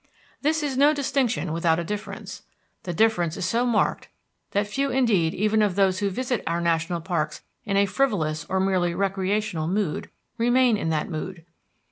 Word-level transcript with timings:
This 0.41 0.63
is 0.63 0.77
no 0.77 0.95
distinction 0.95 1.53
without 1.53 1.77
a 1.77 1.83
difference. 1.83 2.41
The 2.85 2.91
difference 2.95 3.37
is 3.37 3.45
so 3.45 3.67
marked 3.67 4.07
that 4.49 4.65
few 4.65 4.89
indeed 4.89 5.35
even 5.35 5.61
of 5.61 5.75
those 5.75 5.99
who 5.99 6.09
visit 6.09 6.41
our 6.47 6.59
national 6.59 7.01
parks 7.01 7.43
in 7.65 7.77
a 7.77 7.85
frivolous 7.85 8.43
or 8.49 8.59
merely 8.59 8.95
recreational 8.95 9.67
mood 9.67 10.09
remain 10.39 10.75
in 10.75 10.89
that 10.89 11.07
mood. 11.07 11.45